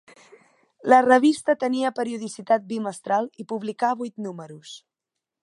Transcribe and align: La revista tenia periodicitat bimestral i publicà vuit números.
La 0.93 0.97
revista 1.07 1.55
tenia 1.63 1.91
periodicitat 1.99 2.67
bimestral 2.73 3.29
i 3.45 3.47
publicà 3.53 3.93
vuit 4.03 4.19
números. 4.29 4.75